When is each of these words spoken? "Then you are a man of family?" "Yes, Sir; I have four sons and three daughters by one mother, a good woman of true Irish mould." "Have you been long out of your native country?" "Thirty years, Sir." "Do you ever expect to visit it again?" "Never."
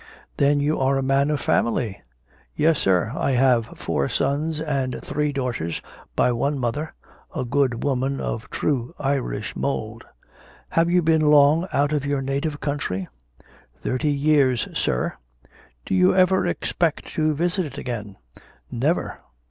"Then 0.37 0.59
you 0.59 0.79
are 0.79 0.97
a 0.97 1.03
man 1.03 1.29
of 1.29 1.39
family?" 1.39 2.01
"Yes, 2.55 2.79
Sir; 2.79 3.11
I 3.15 3.33
have 3.33 3.77
four 3.77 4.09
sons 4.09 4.59
and 4.59 4.99
three 4.99 5.31
daughters 5.31 5.79
by 6.15 6.31
one 6.31 6.57
mother, 6.57 6.95
a 7.35 7.45
good 7.45 7.83
woman 7.83 8.19
of 8.19 8.49
true 8.49 8.95
Irish 8.97 9.55
mould." 9.55 10.03
"Have 10.69 10.89
you 10.89 11.03
been 11.03 11.29
long 11.29 11.67
out 11.71 11.93
of 11.93 12.03
your 12.03 12.23
native 12.23 12.59
country?" 12.59 13.09
"Thirty 13.77 14.09
years, 14.11 14.67
Sir." 14.73 15.13
"Do 15.85 15.93
you 15.93 16.15
ever 16.15 16.47
expect 16.47 17.05
to 17.09 17.35
visit 17.35 17.63
it 17.67 17.77
again?" 17.77 18.17
"Never." 18.71 19.19